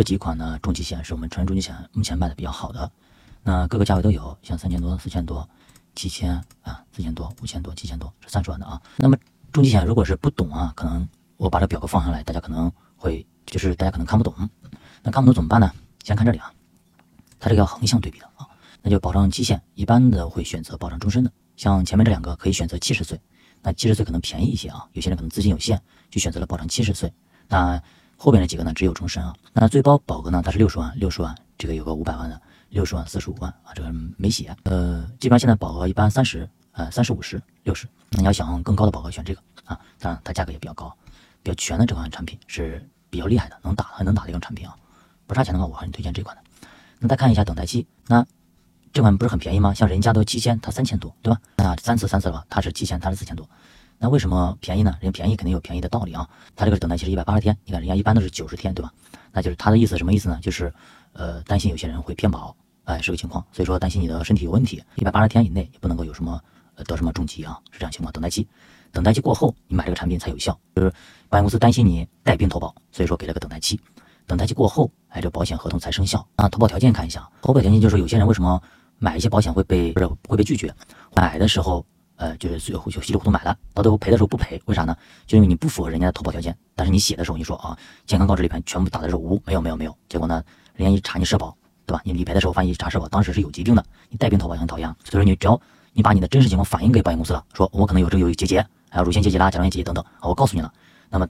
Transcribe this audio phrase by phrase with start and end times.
[0.00, 2.90] 这几款呢重疾险是我们成人重疾险目前卖的比较好的，
[3.42, 5.46] 那各个价位都有，像三千多、四千多、
[5.94, 8.80] 七千啊、四千多、五千多、七千多，是三十万的啊。
[8.96, 9.18] 那么
[9.52, 14.34] 重疾险如果是不懂啊，可能我把这表格放上来，大家可能会就是大家可能看不懂，
[15.02, 15.70] 那看不懂怎么办呢？
[16.02, 16.50] 先看这里啊，
[17.38, 18.48] 它这个要横向对比的啊，
[18.80, 23.20] 那就保障期限一般的会选择保障终身的，像前面这两个可以选择七十岁，
[23.60, 25.78] 那七十岁可能便宜一些啊，有些人可能资金有限，
[26.10, 27.12] 就选择了保障七十岁，
[27.46, 27.78] 那。
[28.22, 29.34] 后边这几个呢，只有终身啊。
[29.54, 32.38] 那最高保额呢，它是六十万，六十万，这个有个五百万的，
[32.68, 34.54] 六十万、四十五万啊，这个没写。
[34.64, 37.88] 呃，基本上现在保额一般三十，呃，三十五十、六十。
[38.10, 40.94] 那你要想更高的保额，选这个啊，当然它价格也比较高，
[41.42, 44.76] 比较全的这款产品是比较厉害的，能打很能打的一款产品啊。
[45.26, 46.42] 不差钱的话，我还是推荐这款的。
[46.98, 48.26] 那再看一下等待期，那
[48.92, 49.72] 这款不是很便宜吗？
[49.72, 51.40] 像人家都七千，它三千多，对吧？
[51.56, 53.48] 那三次三次的话，它是七千，它是四千多。
[54.02, 54.96] 那为什么便宜呢？
[54.98, 56.26] 人家便宜肯定有便宜的道理啊。
[56.56, 58.90] 他这个等待期是一百八十天，你看人家一般都是九十天，对吧？
[59.30, 60.38] 那就是他的意思什么意思呢？
[60.40, 60.72] 就是
[61.12, 66.40] 呃担心有些人会骗保，哎是个情况，所以说担心你的身体有问题，一百八十天以内也不能够有什么
[66.76, 68.10] 呃得什么重疾啊，是这样情况。
[68.10, 68.48] 等待期，
[68.90, 70.90] 等待期过后你买这个产品才有效，就是
[71.28, 73.78] 保险公司担心你带病投保，所以说给了个等待期。
[74.26, 76.48] 等待期过后，哎这保险合同才生效那。
[76.48, 78.58] 投保条件看一下，投保条件就是有些人为什么
[78.96, 80.74] 买一些保险会被不是会被拒绝，
[81.14, 81.84] 买的时候。
[82.20, 84.94] 呃，就是最后就稀里糊涂买了，到最后赔的时候不赔，为啥呢？
[85.26, 87.74] 就因为你不符合人家的投保条件，但是你写的时候你说啊，
[88.06, 92.02] 健康告知里边全部打的是无，没有没有没有，结果呢，人家一查你社保，对吧？
[92.04, 94.86] 你理赔的时候发现一查社保，当时是有疾病的，你带病投保也很讨厌。
[95.02, 95.58] 所以说你只要
[95.94, 100.70] 你把你的真实情况反映给保险公司了，说我可能有这个有结节，还有乳腺结节啦、甲状腺结节等等，我告诉你了，
[101.08, 101.26] 那么